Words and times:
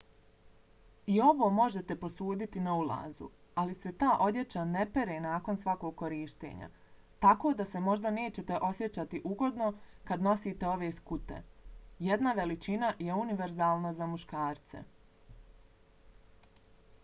i 1.15 1.15
ovo 1.23 1.47
možete 1.55 1.95
posuditi 2.03 2.61
na 2.67 2.71
ulazu 2.83 3.27
ali 3.63 3.75
se 3.83 3.91
ta 4.03 4.15
odjeća 4.27 4.63
ne 4.69 4.85
pere 4.95 5.17
nakon 5.25 5.59
svakog 5.65 5.93
korištenja 5.99 6.69
tako 7.27 7.53
da 7.61 7.67
se 7.75 7.83
možda 7.89 8.13
nećete 8.17 8.57
osjećati 8.69 9.21
ugodno 9.33 9.69
kad 10.11 10.27
nosite 10.29 10.69
ove 10.73 10.91
skute. 11.01 11.39
jedna 12.09 12.35
veličina 12.43 12.93
je 13.09 13.21
univerzalna 13.27 13.93
za 14.01 14.09
muškarce! 14.17 14.83